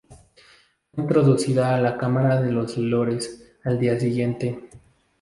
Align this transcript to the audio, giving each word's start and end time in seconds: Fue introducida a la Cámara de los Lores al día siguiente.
Fue 0.95 1.03
introducida 1.03 1.75
a 1.75 1.79
la 1.79 1.95
Cámara 1.95 2.41
de 2.41 2.51
los 2.51 2.75
Lores 2.75 3.53
al 3.63 3.77
día 3.79 3.99
siguiente. 3.99 4.67